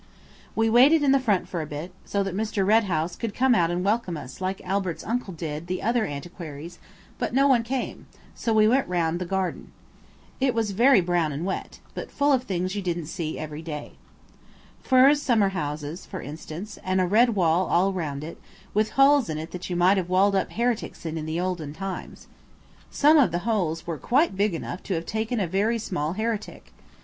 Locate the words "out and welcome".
3.53-4.17